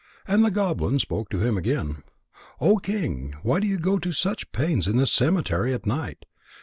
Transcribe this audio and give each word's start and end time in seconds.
And 0.27 0.43
the 0.43 0.49
goblin 0.49 0.97
spoke 0.97 1.29
to 1.29 1.45
him 1.45 1.57
again: 1.59 1.97
"O 2.59 2.77
King, 2.77 3.35
why 3.43 3.59
do 3.59 3.67
you 3.67 3.77
go 3.77 3.99
to 3.99 4.11
such 4.11 4.51
pains 4.51 4.87
in 4.87 4.97
this 4.97 5.11
cemetery 5.11 5.75
at 5.75 5.85
night? 5.85 6.25